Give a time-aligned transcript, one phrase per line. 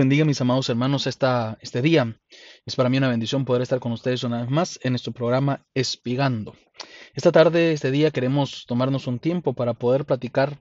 [0.00, 2.18] Bendiga, mis amados hermanos, esta, este día.
[2.64, 5.66] Es para mí una bendición poder estar con ustedes una vez más en nuestro programa
[5.74, 6.54] Espigando.
[7.12, 10.58] Esta tarde, este día, queremos tomarnos un tiempo para poder platicar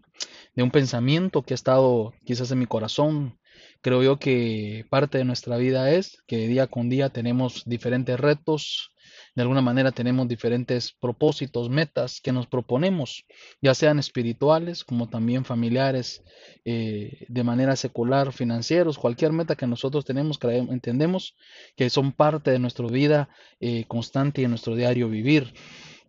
[0.58, 3.40] de un pensamiento que ha estado quizás en mi corazón.
[3.80, 8.92] Creo yo que parte de nuestra vida es que día con día tenemos diferentes retos,
[9.40, 13.24] de alguna manera tenemos diferentes propósitos, metas que nos proponemos,
[13.62, 16.26] ya sean espirituales como también familiares,
[16.66, 21.38] eh, de manera secular, financieros, cualquier meta que nosotros tenemos, entendemos
[21.78, 23.30] que son parte de nuestra vida
[23.62, 25.54] eh, constante y de nuestro diario vivir.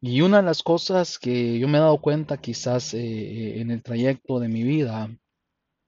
[0.01, 3.81] Y una de las cosas que yo me he dado cuenta quizás eh, en el
[3.85, 5.09] trayecto de mi vida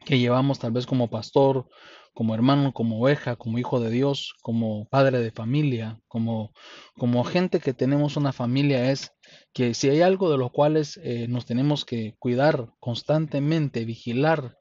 [0.05, 1.67] que llevamos tal vez como pastor
[2.13, 6.53] como hermano, como oveja, como hijo de Dios, como padre de familia, como,
[6.95, 9.13] como gente que tenemos una familia, es
[9.53, 14.57] que si hay algo de los cuales eh, nos tenemos que cuidar constantemente, vigilar,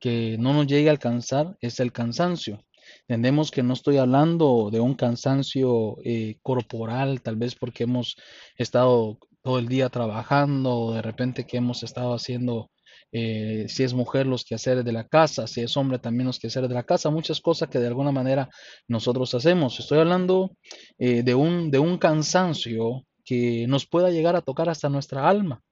[0.00, 2.64] que no nos llegue a alcanzar, es el cansancio.
[3.08, 8.16] Entendemos que no estoy hablando de un cansancio eh, corporal, tal vez porque hemos
[8.56, 12.70] estado todo el día trabajando o de repente que hemos estado haciendo
[13.16, 16.68] eh, si es mujer los quehaceres de la casa, si es hombre también los quehaceres
[16.68, 18.50] de la casa, muchas cosas que de alguna manera
[18.88, 19.78] nosotros hacemos.
[19.78, 20.56] Estoy hablando
[20.98, 25.62] eh, de, un, de un cansancio que nos pueda llegar a tocar hasta nuestra alma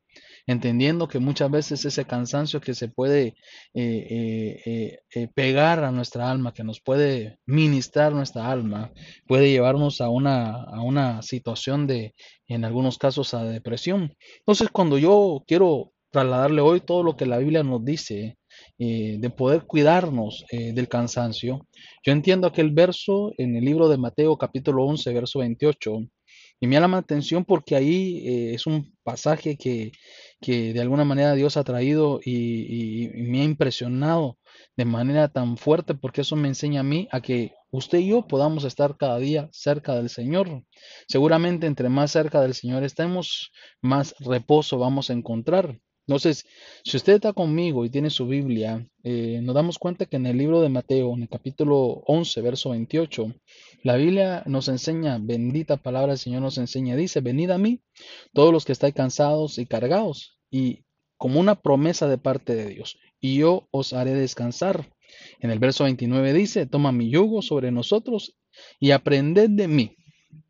[0.47, 3.37] entendiendo que muchas veces ese cansancio que se puede
[3.75, 4.99] eh,
[5.35, 8.93] pegar a nuestra alma, que nos puede ministrar nuestra alma,
[9.29, 12.15] puede llevarnos a una, a una situación de,
[12.49, 14.17] en algunos casos, a depresión.
[14.39, 18.39] Entonces, cuando yo quiero trasladarle hoy todo lo que la Biblia nos dice
[18.79, 21.67] eh, de poder cuidarnos eh, del cansancio.
[22.05, 26.07] Yo entiendo aquel verso en el libro de Mateo capítulo 11, verso 28,
[26.61, 29.91] y me llama la atención porque ahí eh, es un pasaje que,
[30.41, 34.39] que, de alguna manera Dios ha traído y, y, me ha impresionado
[34.77, 38.29] de manera tan fuerte porque eso me enseña a mí a que usted y yo
[38.29, 40.63] podamos estar cada día cerca del Señor.
[41.09, 45.81] Seguramente entre más cerca del Señor estemos, más reposo vamos a encontrar.
[46.07, 46.45] Entonces,
[46.85, 50.37] si usted está conmigo y tiene su Biblia, eh, nos damos cuenta que en el
[50.37, 53.33] libro de Mateo, en el capítulo 11, verso 28,
[53.85, 57.81] la Biblia nos enseña, bendita palabra del Señor nos enseña, dice, venid a mí,
[58.33, 60.85] todos los que estáis cansados y cargados, y
[61.17, 64.93] como una promesa de parte de Dios, y yo os haré descansar.
[65.39, 68.35] En el verso 29 dice, toma mi yugo sobre nosotros
[68.81, 69.97] y aprended de mí,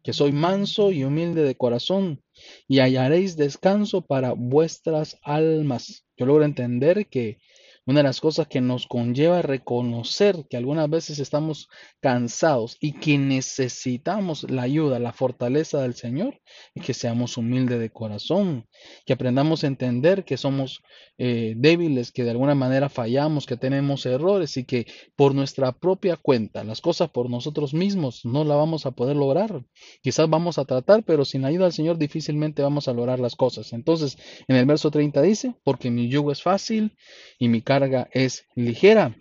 [0.03, 2.23] que soy manso y humilde de corazón,
[2.69, 6.05] y hallaréis descanso para vuestras almas.
[6.17, 7.39] Yo logro entender que
[7.84, 11.69] una de las cosas que nos conlleva reconocer que algunas veces estamos
[12.00, 16.41] cansados y que necesitamos la ayuda, la fortaleza del Señor,
[16.75, 18.69] y que seamos humildes de corazón,
[19.04, 20.82] que aprendamos a entender que somos
[21.19, 26.16] eh, débiles, que de alguna manera fallamos, que tenemos errores y que por nuestra propia
[26.16, 29.65] cuenta, las cosas por nosotros mismos no la vamos a poder lograr.
[30.03, 33.72] Quizás vamos a tratar, pero sin ayuda del Señor difícilmente vamos a lograr las cosas.
[33.72, 34.16] Entonces,
[34.48, 36.97] en el verso 30 dice, porque mi yugo es fácil
[37.38, 39.16] y mi carga es ligera.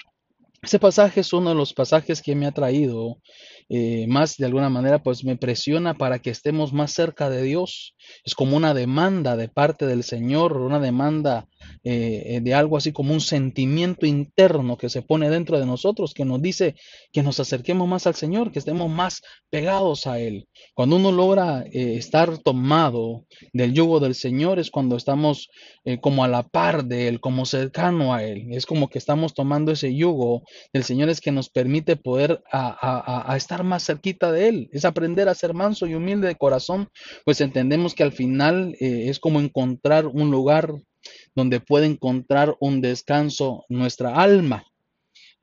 [0.62, 3.17] Ese pasaje es uno de los pasajes que me ha traído
[3.73, 7.95] eh, más de alguna manera, pues me presiona para que estemos más cerca de Dios.
[8.25, 11.47] Es como una demanda de parte del Señor, una demanda
[11.85, 16.25] eh, de algo así como un sentimiento interno que se pone dentro de nosotros, que
[16.25, 16.75] nos dice
[17.13, 20.49] que nos acerquemos más al Señor, que estemos más pegados a Él.
[20.73, 25.49] Cuando uno logra eh, estar tomado del yugo del Señor es cuando estamos
[26.01, 28.47] como a la par de Él, como cercano a Él.
[28.51, 30.43] Es como que estamos tomando ese yugo
[30.73, 35.29] del Señor, es que nos permite poder a estar más cerquita de Él, es aprender
[35.29, 36.89] a ser manso y humilde de corazón,
[37.25, 40.73] pues entendemos que al final eh, es como encontrar un lugar
[41.35, 44.66] donde puede encontrar un descanso nuestra alma.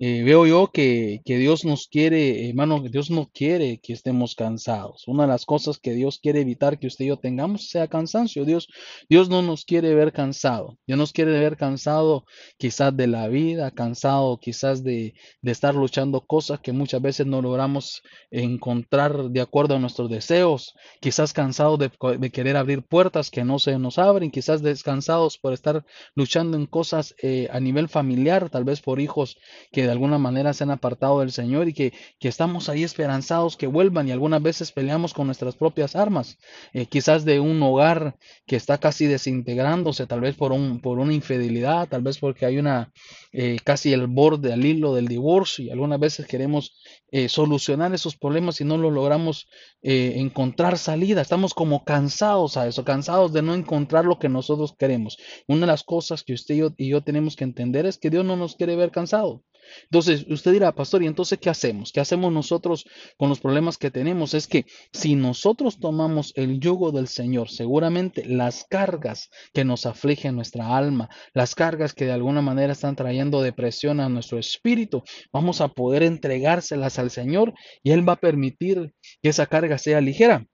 [0.00, 5.08] Eh, veo yo que, Dios nos quiere, hermano, Dios no quiere que estemos cansados.
[5.08, 8.44] Una de las cosas que Dios quiere evitar que usted y yo tengamos sea cansancio.
[8.44, 8.68] Dios,
[9.08, 10.78] Dios no nos quiere ver cansado.
[10.86, 12.24] Dios nos quiere ver cansado
[12.58, 18.02] quizás de la vida, cansado quizás de, estar luchando cosas que muchas veces no logramos
[18.30, 20.74] encontrar de acuerdo a nuestros deseos.
[21.00, 24.30] Quizás cansados de, querer abrir puertas que no se nos abren.
[24.30, 25.84] Quizás descansados por estar
[26.14, 29.36] luchando en cosas eh, a nivel familiar, tal vez por hijos
[29.72, 33.56] que de alguna manera se han apartado del Señor y que, que estamos ahí esperanzados
[33.56, 36.36] que vuelvan y algunas veces peleamos con nuestras propias armas,
[36.74, 41.14] eh, quizás de un hogar que está casi desintegrándose, tal vez por, un, por una
[41.14, 42.92] infidelidad, tal vez porque hay una
[43.32, 46.78] eh, casi el borde al hilo del divorcio y algunas veces queremos
[47.10, 49.48] eh, solucionar esos problemas y no lo logramos
[49.80, 55.16] encontrar salida, estamos como cansados a eso, cansados de no encontrar lo que nosotros queremos.
[55.46, 58.10] Una de las cosas que usted y yo, y yo tenemos que entender es que
[58.10, 59.40] Dios no nos quiere ver cansados.
[59.84, 61.92] Entonces, usted dirá, pastor, ¿y entonces qué hacemos?
[61.92, 62.86] ¿Qué hacemos nosotros
[63.16, 64.34] con los problemas que tenemos?
[64.34, 70.36] Es que si nosotros tomamos el yugo del Señor, seguramente las cargas que nos afligen
[70.36, 75.60] nuestra alma, las cargas que de alguna manera están trayendo depresión a nuestro espíritu, vamos
[75.60, 78.92] a poder entregárselas al Señor y Él va a permitir
[79.22, 80.46] que esa carga sea ligera.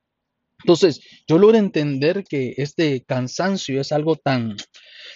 [0.63, 4.57] Entonces, yo logro entender que este cansancio es algo tan,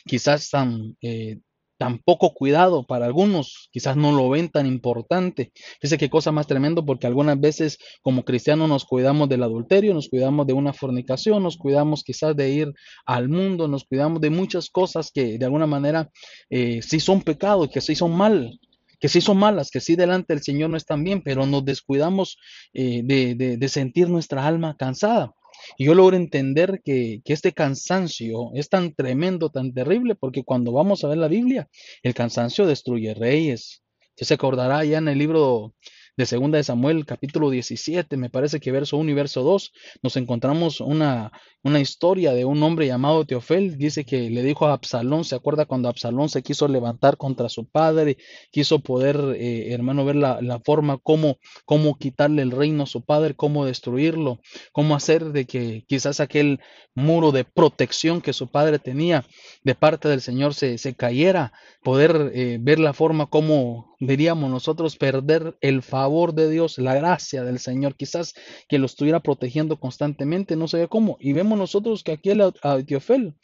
[0.04, 1.38] quizás tan, eh,
[1.78, 5.52] tan poco cuidado para algunos, quizás no lo ven tan importante.
[5.80, 10.08] Fíjese qué cosa más tremendo, porque algunas veces como cristianos nos cuidamos del adulterio, nos
[10.08, 12.72] cuidamos de una fornicación, nos cuidamos quizás de ir
[13.06, 16.10] al mundo, nos cuidamos de muchas cosas que de alguna manera
[16.50, 18.58] eh, sí son pecados, que sí son mal,
[19.00, 22.38] que sí son malas, que sí delante del Señor no están bien, pero nos descuidamos
[22.74, 25.32] eh, de sentir nuestra alma cansada.
[25.76, 31.04] Y yo logro entender que, este cansancio es tan tremendo, tan terrible, porque cuando vamos
[31.04, 31.68] a ver la Biblia,
[32.02, 33.82] el cansancio destruye reyes.
[34.10, 35.74] Usted se acordará ya en el libro
[36.18, 39.72] de Segunda de Samuel, capítulo 17, me parece que verso 1 y verso 2,
[40.02, 41.30] nos encontramos una,
[41.62, 43.78] una historia de un hombre llamado Teofel.
[43.78, 47.68] Dice que le dijo a Absalón, ¿se acuerda cuando Absalón se quiso levantar contra su
[47.68, 48.16] padre?
[48.50, 53.04] Quiso poder, eh, hermano, ver la, la forma, cómo, cómo quitarle el reino a su
[53.04, 54.40] padre, cómo destruirlo,
[54.72, 56.58] cómo hacer de que quizás aquel
[56.96, 59.24] muro de protección que su padre tenía
[59.62, 61.52] de parte del Señor se, se cayera,
[61.84, 67.42] poder eh, ver la forma como diríamos nosotros perder el favor de Dios, la gracia
[67.44, 68.34] del Señor, quizás
[68.68, 71.16] que lo estuviera protegiendo constantemente, no sé cómo.
[71.20, 73.34] Y vemos nosotros que aquí el Etiofel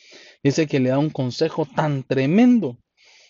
[0.42, 2.78] dice que le da un consejo tan tremendo,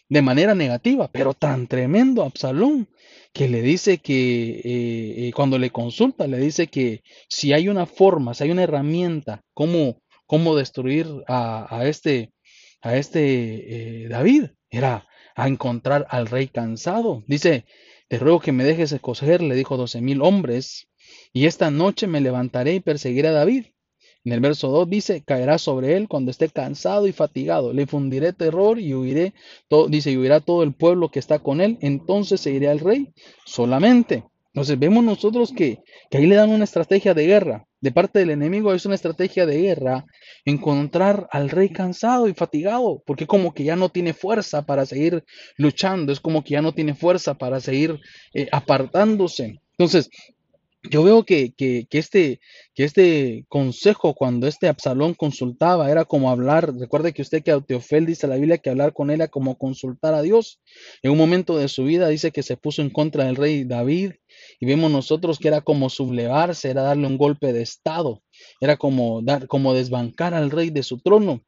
[0.09, 2.89] de manera negativa, pero tan tremendo a Absalón,
[3.33, 7.87] que le dice que eh, eh, cuando le consulta, le dice que si hay una
[7.87, 12.33] forma, si hay una herramienta, cómo, cómo destruir a, este,
[12.83, 17.23] a este David, era a encontrar al rey cansado.
[17.27, 17.65] Dice,
[18.09, 20.89] te ruego que me dejes escoger, le dijo doce mil hombres,
[21.33, 23.67] y esta noche me levantaré y perseguiré a David.
[24.25, 28.33] En el verso 2 dice, caerá sobre él cuando esté cansado y fatigado, le fundiré
[28.33, 29.35] terror y huiré,
[29.69, 32.81] todo, dice, y huirá todo el pueblo que está con él, entonces se irá al
[32.81, 33.13] rey
[33.45, 34.25] solamente.
[34.55, 37.67] Entonces vemos nosotros que, que, ahí le dan una estrategia de guerra.
[37.81, 40.05] De parte del enemigo es una estrategia de guerra
[40.45, 45.25] encontrar al rey cansado y fatigado, porque como que ya no tiene fuerza para seguir
[45.57, 47.99] luchando, es como que ya no tiene fuerza para seguir
[48.33, 49.61] eh, apartándose.
[49.77, 50.09] Entonces,
[50.91, 52.41] yo veo que, que, este,
[52.75, 56.75] que este consejo, cuando este Absalón consultaba, era como hablar.
[56.75, 60.15] Recuerde que usted que Teofel dice la Biblia que hablar con él era como consultar
[60.15, 60.61] a Dios.
[61.03, 64.13] En un momento de su vida dice que se puso en contra del rey David.
[64.61, 68.23] Y vemos nosotros que era como sublevarse, era darle un golpe de estado,
[68.61, 71.43] era como dar, como desbancar al rey de su trono.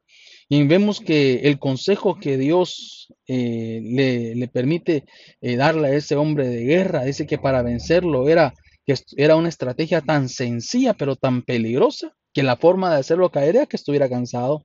[0.48, 5.04] Y vemos que el consejo que Dios eh, le, le, permite
[5.40, 8.54] eh, darle a ese hombre de guerra, dice que para vencerlo era
[8.86, 13.56] que era una estrategia tan sencilla pero tan peligrosa que la forma de hacerlo caer
[13.56, 14.64] era que estuviera cansado.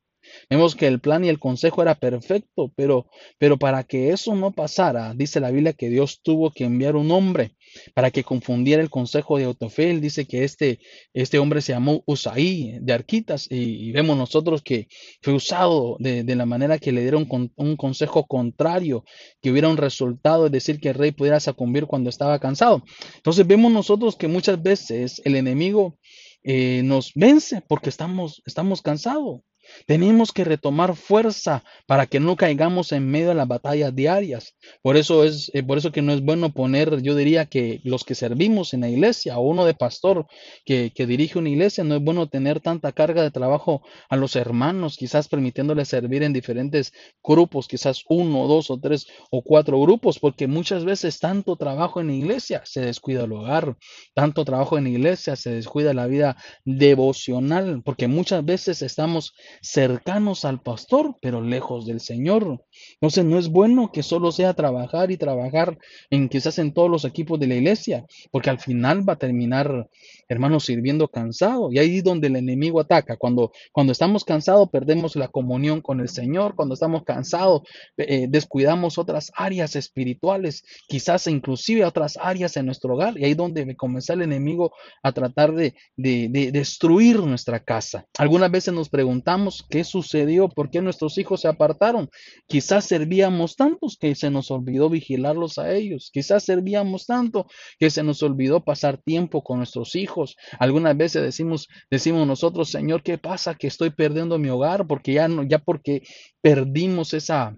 [0.50, 3.08] Vemos que el plan y el consejo era perfecto, pero,
[3.38, 7.12] pero para que eso no pasara, dice la Biblia que Dios tuvo que enviar un
[7.12, 7.56] hombre
[7.94, 10.02] para que confundiera el consejo de Autofel.
[10.02, 10.80] Dice que este,
[11.14, 14.88] este hombre se llamó Usaí de Arquitas y, vemos nosotros que
[15.22, 19.04] fue usado de, la manera que le dieron un consejo contrario,
[19.42, 22.84] que hubiera un resultado, es decir, que el rey pudiera sucumbir cuando estaba cansado.
[23.16, 25.98] Entonces vemos nosotros que muchas veces el enemigo
[26.44, 29.42] eh, nos vence porque estamos, estamos cansados.
[29.86, 34.56] Tenemos que retomar fuerza para que no caigamos en medio de las batallas diarias.
[34.82, 38.04] Por eso es eh, por eso que no es bueno poner, yo diría que los
[38.04, 40.26] que servimos en la iglesia o uno de pastor
[40.66, 44.36] que, que dirige una iglesia, no es bueno tener tanta carga de trabajo a los
[44.36, 50.20] hermanos, quizás permitiéndoles servir en diferentes grupos, quizás uno, dos o tres o cuatro grupos,
[50.20, 53.78] porque muchas veces tanto trabajo en la iglesia se descuida el hogar,
[54.14, 60.44] tanto trabajo en la iglesia se descuida la vida devocional, porque muchas veces estamos cercanos
[60.44, 62.66] al pastor, pero lejos del Señor.
[62.94, 65.78] Entonces no es bueno que solo sea trabajar y trabajar
[66.10, 69.90] en quizás en todos los equipos de la iglesia, porque al final va a terminar,
[70.32, 71.72] hermanos, sirviendo cansado.
[71.72, 73.18] Y ahí es donde el enemigo ataca.
[73.18, 76.56] Cuando, cuando estamos cansados perdemos la comunión con el Señor.
[76.56, 77.62] Cuando estamos cansados
[77.98, 83.18] eh, descuidamos otras áreas espirituales, quizás inclusive otras áreas en nuestro hogar.
[83.18, 84.74] Y ahí es donde comienza el enemigo
[85.04, 88.06] a tratar de, de, de destruir nuestra casa.
[88.18, 92.10] Algunas veces nos preguntamos qué sucedió, por qué nuestros hijos se apartaron.
[92.48, 96.10] Quizás servíamos tantos que se nos olvidó vigilarlos a ellos.
[96.14, 97.48] Quizás servíamos tanto
[97.80, 100.21] que se nos olvidó pasar tiempo con nuestros hijos.
[100.60, 103.56] Algunas veces decimos, decimos nosotros, Señor, ¿qué pasa?
[103.56, 106.04] Que estoy perdiendo mi hogar porque ya no, ya porque
[106.42, 107.56] perdimos esa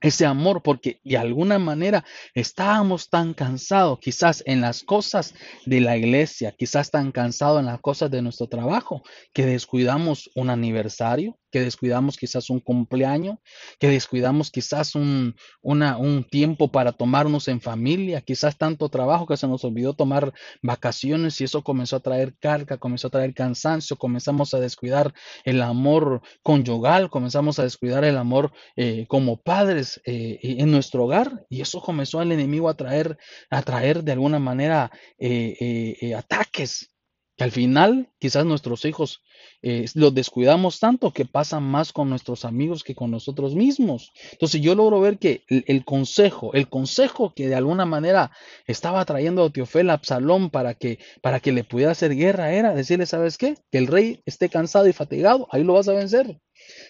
[0.00, 5.34] ese amor porque de alguna manera estábamos tan cansados quizás en las cosas
[5.66, 9.02] de la iglesia, quizás tan cansados en las cosas de nuestro trabajo
[9.32, 13.38] que descuidamos un aniversario, que descuidamos quizás un cumpleaños,
[13.78, 19.48] que descuidamos quizás un, un tiempo para tomarnos en familia, quizás tanto trabajo que se
[19.48, 24.54] nos olvidó tomar vacaciones y eso comenzó a traer carga, comenzó a traer cansancio, comenzamos
[24.54, 25.14] a descuidar
[25.44, 31.46] el amor conyugal, comenzamos a descuidar el amor eh, como padres eh, en nuestro hogar
[31.48, 33.18] y eso comenzó al enemigo a traer,
[33.50, 36.90] a traer de alguna manera eh, ataques
[37.38, 39.22] que al final quizás nuestros hijos
[39.62, 44.10] eh, los descuidamos tanto que pasan más con nuestros amigos que con nosotros mismos.
[44.32, 48.32] Entonces yo logro ver que el, consejo, el consejo que de alguna manera
[48.66, 52.74] estaba trayendo a Teofel a Absalón para que, para que le pudiera hacer guerra era
[52.74, 53.54] decirle, ¿sabes qué?
[53.70, 56.40] Que el rey esté cansado y fatigado, ahí lo vas a vencer.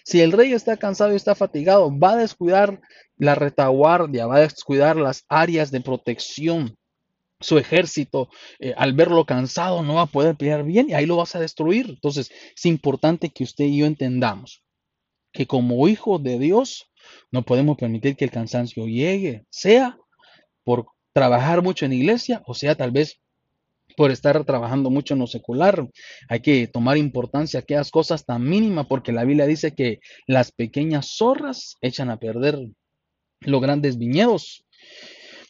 [0.03, 2.81] Si el rey está cansado y está fatigado, va a descuidar
[3.17, 6.78] la retaguardia, va a descuidar las áreas de protección
[7.39, 8.29] su ejército,
[8.59, 11.39] eh, al verlo cansado, no va a poder pelear bien y ahí lo vas a
[11.39, 11.87] destruir.
[11.89, 14.63] Entonces, es importante que usted y yo entendamos
[15.31, 16.91] que como hijos de Dios
[17.31, 19.97] no podemos permitir que el cansancio llegue, sea
[20.63, 23.19] por trabajar mucho en iglesia o sea tal vez
[23.97, 25.87] por estar trabajando mucho en lo secular.
[26.29, 30.51] Hay que tomar importancia a aquellas cosas tan mínimas porque la Biblia dice que las
[30.51, 32.59] pequeñas zorras echan a perder
[33.41, 34.65] los grandes viñedos.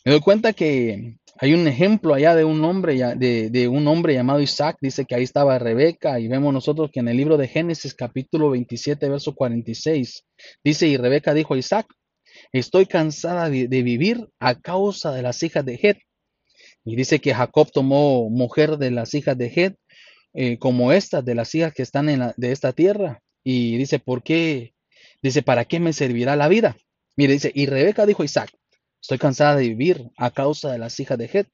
[0.05, 4.13] Me doy cuenta que hay un ejemplo allá de un hombre, de, de, un hombre
[4.13, 7.47] llamado Isaac, dice que ahí estaba Rebeca, y vemos nosotros que en el libro de
[7.47, 10.25] Génesis capítulo 27, verso 46,
[10.63, 11.87] dice, y Rebeca dijo a Isaac,
[12.51, 15.97] estoy cansada de, vivir a causa de las hijas de Het.
[16.85, 19.75] Y dice que Jacob tomó mujer de las hijas de Het,
[20.33, 23.21] eh, como estas, de las hijas que están en la, de esta tierra.
[23.43, 24.73] Y dice, ¿por qué?
[25.21, 26.77] Dice, ¿para qué me servirá la vida?
[27.17, 28.49] Mire, dice, y Rebeca dijo a Isaac,
[29.01, 31.47] Estoy cansada de vivir a causa de las hijas de Het.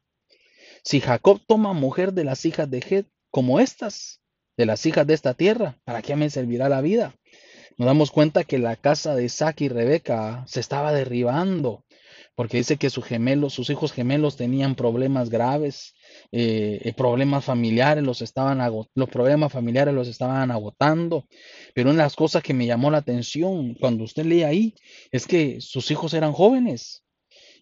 [0.83, 4.21] Si Jacob toma mujer de las hijas de Het, como estas,
[4.57, 7.15] de las hijas de esta tierra, ¿para qué me servirá la vida?
[7.77, 11.83] Nos damos cuenta que la casa de Isaac y Rebeca se estaba derribando,
[12.33, 15.93] porque dice que sus gemelos, sus hijos gemelos tenían problemas graves,
[16.31, 18.59] eh, problemas familiares, los, estaban
[18.95, 21.27] los problemas familiares los estaban agotando.
[21.73, 24.75] Pero una de las cosas que me llamó la atención cuando usted lee ahí
[25.11, 27.04] es que sus hijos eran jóvenes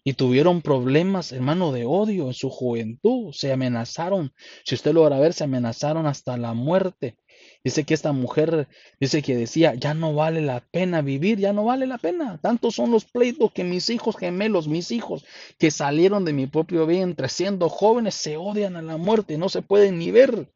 [0.04, 5.32] y tuvieron problemas, hermano, de odio en su juventud, se amenazaron, si usted logra ver,
[5.32, 7.16] se amenazaron hasta la muerte.
[7.64, 8.68] Dice que esta mujer,
[9.00, 12.38] dice que decía, ya no vale la pena vivir, ya no vale la pena.
[12.42, 15.24] Tantos son los pleitos que mis hijos gemelos, mis hijos
[15.58, 19.62] que salieron de mi propio vientre siendo jóvenes, se odian a la muerte, no se
[19.62, 20.52] pueden ni ver.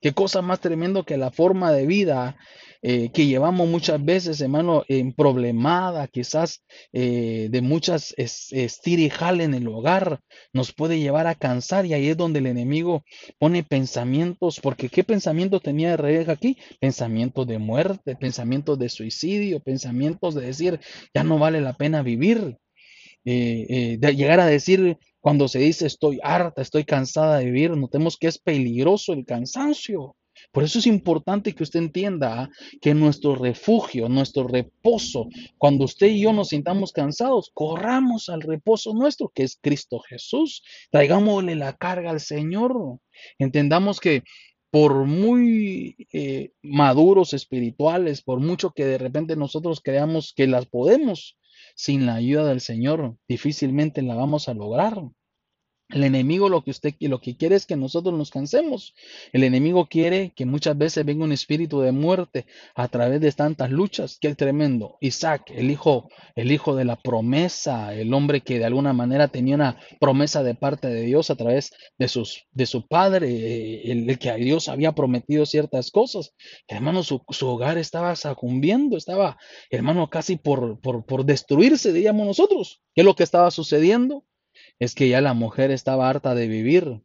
[0.00, 2.36] Qué cosa más tremendo que la forma de vida
[2.86, 6.62] eh, que llevamos muchas veces, hermano, en problemada, quizás
[6.92, 10.20] eh, de muchas estirijal en el hogar,
[10.52, 13.02] nos puede llevar a cansar y ahí es donde el enemigo
[13.38, 16.58] pone pensamientos, porque ¿qué pensamiento tenía Rebeca aquí?
[16.78, 20.78] Pensamientos de muerte, pensamientos de suicidio, pensamientos de decir,
[21.14, 22.58] ya no vale la pena vivir.
[23.24, 28.18] Eh, de llegar a decir, cuando se dice estoy harta, estoy cansada de vivir, notemos
[28.18, 30.16] que es peligroso el cansancio.
[30.54, 32.48] Por eso es importante que usted entienda
[32.80, 35.26] que nuestro refugio, nuestro reposo,
[35.58, 40.62] cuando usted y yo nos sintamos cansados, corramos al reposo nuestro, que es Cristo Jesús.
[40.92, 43.00] Traigámosle la carga al Señor.
[43.36, 44.22] Entendamos que
[44.70, 51.36] por muy eh, maduros espirituales, por mucho que de repente nosotros creamos que las podemos,
[51.74, 55.02] sin la ayuda del Señor difícilmente la vamos a lograr.
[55.90, 58.94] El enemigo lo que usted lo que quiere es que nosotros nos cansemos.
[59.32, 63.70] El enemigo quiere que muchas veces venga un espíritu de muerte a través de tantas
[63.70, 64.16] luchas.
[64.18, 64.96] Qué tremendo.
[65.00, 69.56] Isaac, el hijo, el hijo de la promesa, el hombre que de alguna manera tenía
[69.56, 74.18] una promesa de parte de Dios a través de sus de su padre, eh, el,
[74.18, 76.34] que a Dios había prometido ciertas cosas.
[76.66, 79.36] Hermano, su, hogar estaba sucumbiendo, estaba,
[79.70, 82.80] hermano, casi por, por, por destruirse, diríamos nosotros.
[82.94, 84.24] ¿Qué es lo que estaba sucediendo?
[84.78, 87.02] Es que ya la mujer estaba harta de vivir,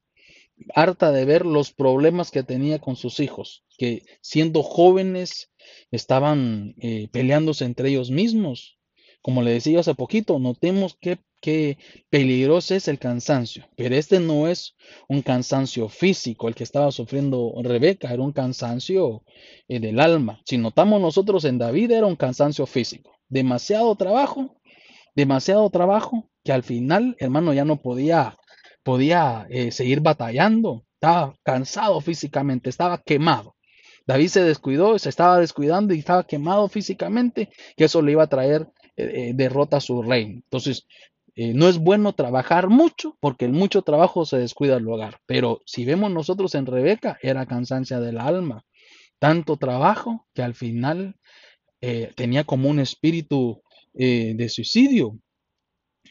[0.76, 5.52] harta de ver los problemas que tenía con sus hijos, que siendo jóvenes
[5.92, 8.78] estaban eh, peleándose entre ellos mismos.
[9.22, 11.20] Como le decía hace poquito, notemos qué,
[12.10, 14.76] peligroso es el cansancio, pero este no es
[15.08, 19.24] un cansancio físico, el que estaba sufriendo Rebeca, era un cansancio
[19.68, 20.42] eh, del alma.
[20.46, 24.59] Si notamos nosotros en David, era un cansancio físico, demasiado trabajo,
[25.20, 28.38] demasiado trabajo, que al final, hermano, ya no podía,
[28.84, 30.86] podía eh, seguir batallando.
[30.94, 33.56] Estaba cansado físicamente, estaba quemado.
[34.08, 38.28] David se descuidó, se estaba descuidando y estaba quemado físicamente, que eso le iba a
[38.28, 40.42] traer derrota su reino.
[40.44, 40.88] Entonces,
[41.36, 45.20] no es bueno trabajar mucho porque el mucho trabajo se descuida el hogar.
[45.26, 48.66] Pero si vemos nosotros en Rebeca, era cansancio del alma.
[49.20, 51.16] Tanto trabajo que al final
[52.16, 53.62] tenía como un espíritu
[54.00, 55.20] de suicidio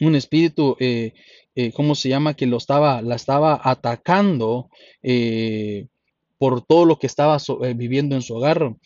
[0.00, 1.12] un espíritu, eh,
[1.54, 2.34] eh, ¿cómo se llama?
[2.34, 4.70] Que lo estaba, la estaba atacando
[5.02, 5.86] eh,
[6.38, 7.38] por todo lo que estaba
[7.74, 8.76] viviendo en su hogar.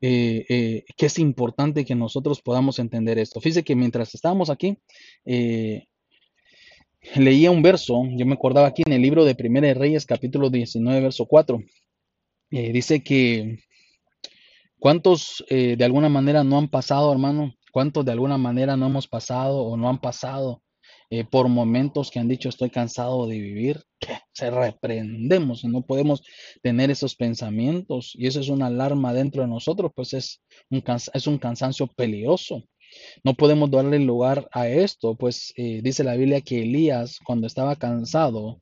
[0.00, 3.40] que es importante que nosotros podamos entender esto.
[3.40, 4.78] Fíjese que mientras estábamos aquí,
[7.14, 10.50] leía un verso, yo me acordaba aquí en el libro de Primera de Reyes, capítulo
[10.50, 11.60] 19, verso 4.
[12.50, 13.58] dice que
[14.80, 19.62] ¿Cuántos de alguna manera no han pasado, hermano, ¿Cuántos de alguna manera no hemos pasado
[19.62, 20.62] o no han pasado
[21.08, 23.82] eh, por momentos que han dicho estoy cansado de vivir?
[24.32, 26.22] Se reprendemos, no podemos
[26.62, 31.26] tener esos pensamientos y eso es una alarma dentro de nosotros, pues es un, es
[31.26, 32.62] un cansancio peligroso.
[33.24, 37.74] No podemos darle lugar a esto, pues eh, dice la Biblia que Elías cuando estaba
[37.76, 38.60] cansado,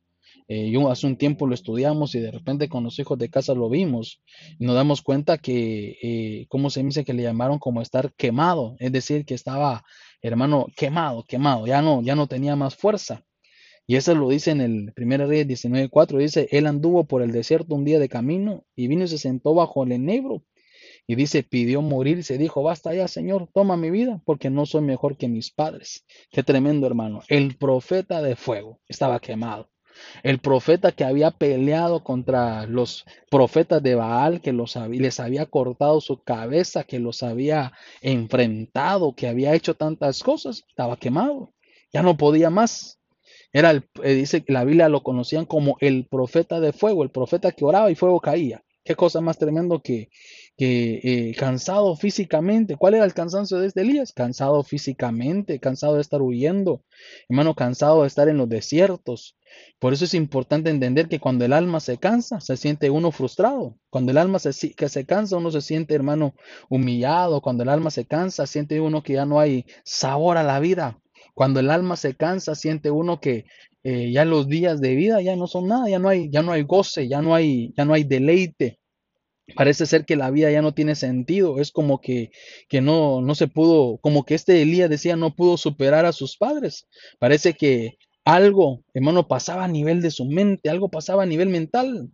[0.53, 3.53] eh, yo hace un tiempo lo estudiamos y de repente con los hijos de casa
[3.53, 4.21] lo vimos
[4.59, 8.75] y nos damos cuenta que, eh, ¿cómo se dice que le llamaron como estar quemado?
[8.79, 9.85] Es decir, que estaba,
[10.21, 13.23] hermano, quemado, quemado, ya no, ya no tenía más fuerza.
[13.87, 17.73] Y eso lo dice en el 1 Reyes 19.4, dice, él anduvo por el desierto
[17.73, 20.43] un día de camino y vino y se sentó bajo el enebro.
[21.07, 24.81] Y dice, pidió morir, se dijo, basta ya, Señor, toma mi vida, porque no soy
[24.81, 26.05] mejor que mis padres.
[26.29, 27.21] Qué tremendo, hermano.
[27.29, 29.69] El profeta de fuego estaba quemado.
[30.23, 36.01] El profeta que había peleado contra los profetas de Baal, que los les había cortado
[36.01, 41.53] su cabeza, que los había enfrentado, que había hecho tantas cosas, estaba quemado.
[41.93, 42.99] Ya no podía más.
[43.53, 47.11] Era el, eh, dice que la Biblia lo conocían como el profeta de fuego, el
[47.11, 48.63] profeta que oraba y fuego caía.
[48.83, 50.09] Qué cosa más tremendo que,
[50.61, 52.77] que eh, cansado físicamente.
[52.77, 54.13] ¿Cuál era el cansancio de este Elías?
[54.13, 56.83] Cansado físicamente, cansado de estar huyendo,
[57.27, 59.35] hermano, cansado de estar en los desiertos.
[59.79, 63.79] Por eso es importante entender que cuando el alma se cansa, se siente uno frustrado.
[63.89, 66.35] Cuando el alma se, que se cansa, uno se siente, hermano,
[66.69, 67.41] humillado.
[67.41, 70.99] Cuando el alma se cansa, siente uno que ya no hay sabor a la vida.
[71.33, 73.45] Cuando el alma se cansa, siente uno que
[73.81, 76.51] eh, ya los días de vida ya no son nada, ya no hay, ya no
[76.51, 78.77] hay goce, ya no hay, ya no hay deleite.
[79.55, 82.31] Parece ser que la vida ya no tiene sentido, es como que,
[82.69, 86.37] que no, no se pudo, como que este Elías decía, no pudo superar a sus
[86.37, 86.87] padres.
[87.19, 92.09] Parece que algo, hermano, pasaba a nivel de su mente, algo pasaba a nivel mental.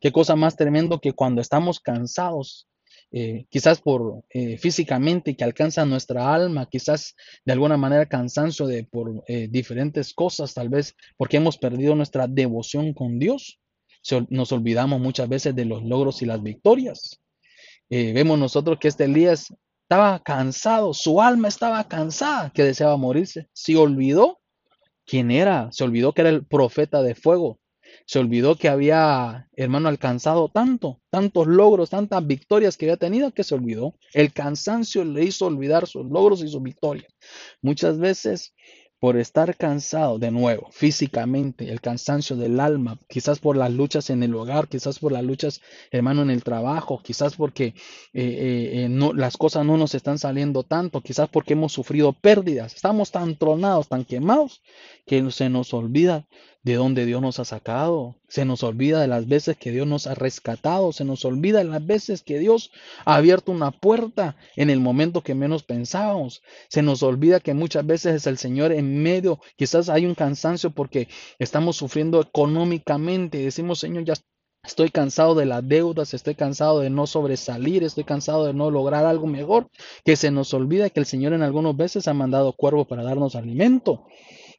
[0.00, 2.66] Qué cosa más tremendo que cuando estamos cansados,
[3.12, 8.84] eh, quizás por eh, físicamente que alcanza nuestra alma, quizás de alguna manera cansancio de
[8.84, 13.60] por eh, diferentes cosas, tal vez porque hemos perdido nuestra devoción con Dios
[14.28, 17.20] nos olvidamos muchas veces de los logros y las victorias.
[17.90, 23.48] Eh, vemos nosotros que este Elías estaba cansado, su alma estaba cansada, que deseaba morirse.
[23.52, 24.40] Se olvidó
[25.06, 27.60] quién era, se olvidó que era el profeta de fuego,
[28.06, 33.44] se olvidó que había, hermano, alcanzado tanto, tantos logros, tantas victorias que había tenido, que
[33.44, 33.94] se olvidó.
[34.12, 37.12] El cansancio le hizo olvidar sus logros y sus victorias.
[37.62, 38.54] Muchas veces
[39.04, 44.22] por estar cansado de nuevo, físicamente, el cansancio del alma, quizás por las luchas en
[44.22, 47.74] el hogar, quizás por las luchas, hermano, en el trabajo, quizás porque eh,
[48.14, 52.74] eh, eh, no, las cosas no nos están saliendo tanto, quizás porque hemos sufrido pérdidas,
[52.74, 54.62] estamos tan tronados, tan quemados,
[55.04, 56.26] que se nos olvida
[56.64, 58.16] de dónde Dios nos ha sacado.
[58.28, 60.92] Se nos olvida de las veces que Dios nos ha rescatado.
[60.92, 62.72] Se nos olvida de las veces que Dios
[63.04, 66.42] ha abierto una puerta en el momento que menos pensábamos.
[66.68, 69.40] Se nos olvida que muchas veces es el Señor en medio.
[69.56, 73.38] Quizás hay un cansancio porque estamos sufriendo económicamente.
[73.38, 74.14] Decimos, Señor, ya
[74.64, 79.04] Estoy cansado de las deudas, estoy cansado de no sobresalir, estoy cansado de no lograr
[79.04, 79.68] algo mejor,
[80.06, 83.34] que se nos olvida que el Señor en algunas veces ha mandado cuervo para darnos
[83.34, 84.06] alimento.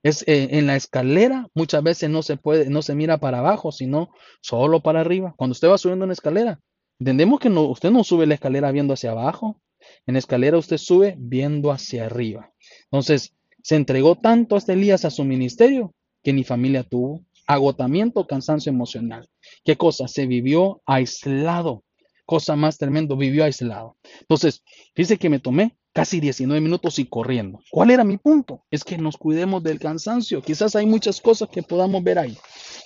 [0.06, 3.72] Es eh, en la escalera muchas veces no se puede, no se mira para abajo,
[3.72, 5.34] sino solo para arriba.
[5.36, 6.60] Cuando usted va subiendo una escalera,
[7.00, 9.60] entendemos que no, usted no sube la escalera viendo hacia abajo.
[10.06, 12.54] En la escalera usted sube viendo hacia arriba.
[12.84, 17.26] Entonces, se entregó tanto a este Elías a su ministerio que ni familia tuvo.
[17.48, 19.28] Agotamiento, cansancio emocional.
[19.64, 20.08] ¿Qué cosa?
[20.08, 21.84] Se vivió aislado.
[22.28, 23.98] Cosa más tremendo, vivió aislado.
[24.20, 24.62] Entonces,
[24.96, 27.62] dice que me tomé casi 19 minutos y corriendo.
[27.72, 28.66] ¿Cuál era mi punto?
[28.70, 30.42] Es que nos cuidemos del cansancio.
[30.42, 32.38] Quizás hay muchas cosas que podamos ver ahí.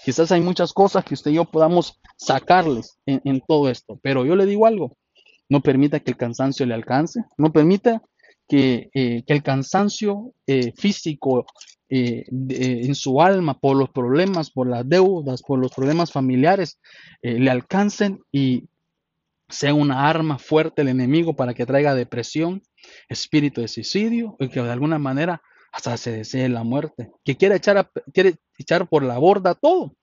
[0.05, 3.99] Quizás hay muchas cosas que usted y yo podamos sacarles en, todo esto.
[4.03, 4.95] Pero yo le digo algo.
[5.49, 7.23] No permita que el cansancio le alcance.
[7.35, 8.03] No permita
[8.47, 11.47] que, eh, el cansancio eh, físico
[11.89, 16.79] eh, en su alma por los problemas, por las deudas, por los problemas familiares,
[17.23, 18.69] le alcancen y
[19.49, 22.61] sea una arma fuerte el enemigo para que traiga depresión,
[23.07, 27.55] espíritu de suicidio y que de alguna manera hasta se desee la muerte, que quiere
[27.55, 29.95] echar, quiere echar por la borda todo,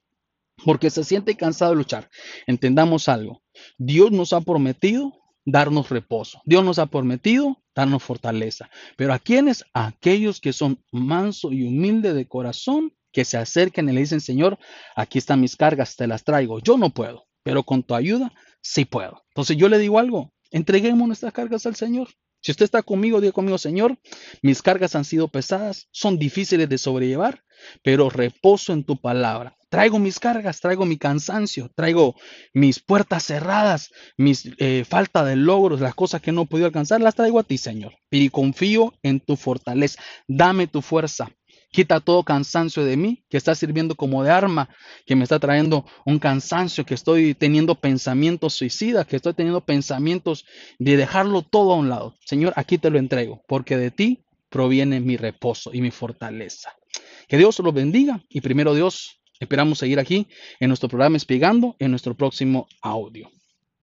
[0.64, 2.08] porque se siente cansado de luchar.
[2.46, 3.42] Entendamos algo,
[3.78, 5.12] Dios nos ha prometido
[5.44, 9.64] darnos reposo, Dios nos ha prometido darnos fortaleza, pero ¿a quiénes?
[9.74, 14.20] A aquellos que son manso y humilde de corazón, que se acerquen y le dicen,
[14.20, 14.58] Señor,
[14.94, 18.84] aquí están mis cargas, te las traigo, yo no puedo, pero con tu ayuda sí
[18.84, 19.24] puedo.
[19.28, 22.08] Entonces yo le digo algo, entreguemos nuestras cargas al Señor.
[22.46, 23.98] Si usted está conmigo, diga conmigo, Señor,
[24.40, 27.42] mis cargas han sido pesadas, son difíciles de sobrellevar,
[27.82, 29.56] pero reposo en tu palabra.
[29.68, 32.14] Traigo mis cargas, traigo mi cansancio, traigo
[32.54, 37.00] mis puertas cerradas, mis eh, falta de logros, las cosas que no he podido alcanzar,
[37.00, 37.94] las traigo a ti, Señor.
[38.12, 40.00] Y confío en tu fortaleza.
[40.28, 41.32] Dame tu fuerza,
[41.76, 44.70] Quita todo cansancio de mí que está sirviendo como de arma,
[45.04, 50.46] que me está trayendo un cansancio, que estoy teniendo pensamientos suicidas, que estoy teniendo pensamientos
[50.78, 52.14] de dejarlo todo a un lado.
[52.24, 56.72] Señor, aquí te lo entrego, porque de ti proviene mi reposo y mi fortaleza.
[57.28, 60.28] Que Dios lo bendiga y primero Dios, esperamos seguir aquí
[60.60, 63.30] en nuestro programa Espigando en nuestro próximo audio.